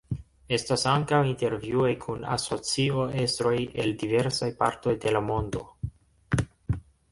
[0.57, 3.53] Estas ankaŭ intervjuoj kun asocio-estroj
[3.85, 5.65] el diversaj partoj de la mondo.